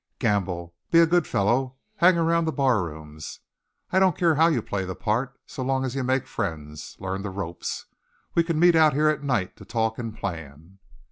"Gamble. 0.17 0.73
Be 0.89 0.97
a 0.97 1.05
good 1.05 1.27
fellow. 1.27 1.75
Hang 1.97 2.15
round 2.17 2.47
the 2.47 2.51
barrooms. 2.51 3.41
I 3.91 3.99
don't 3.99 4.17
care 4.17 4.33
how 4.33 4.47
you 4.47 4.63
play 4.63 4.83
the 4.83 4.95
part, 4.95 5.39
so 5.45 5.61
long 5.61 5.85
as 5.85 5.93
you 5.93 6.03
make 6.03 6.25
friends, 6.25 6.97
learn 6.99 7.21
the 7.21 7.29
ropes. 7.29 7.85
We 8.33 8.43
can 8.43 8.57
meet 8.59 8.75
out 8.75 8.93
here 8.93 9.09
at 9.09 9.21
nights 9.21 9.57
to 9.57 9.65
talk 9.65 9.99
and 9.99 10.17
plan. 10.17 10.79